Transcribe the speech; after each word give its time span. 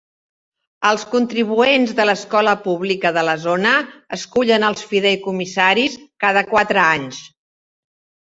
Els 0.91 1.01
contribuents 1.09 1.91
de 1.99 2.05
l'escola 2.09 2.55
pública 2.63 3.11
de 3.17 3.25
la 3.27 3.35
zona 3.43 3.73
escullen 4.17 4.65
els 4.71 4.87
fideïcomissaris 4.93 5.99
cada 6.25 6.43
quatre 6.55 6.81
anys. 6.85 7.21